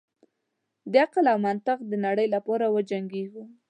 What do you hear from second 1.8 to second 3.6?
د نړۍ لپاره وجنګیږو.